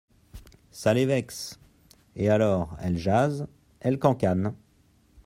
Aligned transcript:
Ca 0.71 0.95
les 0.95 1.05
vexe… 1.05 1.59
et 2.15 2.27
alors, 2.31 2.75
elles 2.81 2.97
jasent… 2.97 3.45
elles 3.81 3.99
cancanent… 3.99 4.55